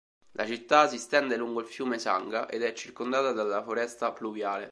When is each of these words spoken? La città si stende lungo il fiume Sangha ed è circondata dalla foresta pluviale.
La 0.31 0.47
città 0.47 0.87
si 0.87 0.97
stende 0.97 1.37
lungo 1.37 1.59
il 1.59 1.67
fiume 1.67 1.99
Sangha 1.99 2.49
ed 2.49 2.63
è 2.63 2.73
circondata 2.73 3.33
dalla 3.33 3.61
foresta 3.61 4.11
pluviale. 4.11 4.59